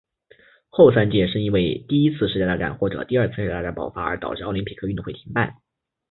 [0.69, 5.57] 后三届是因为第一次世界大战或者第二次世界大战爆发而导致奥林匹克运动会停办。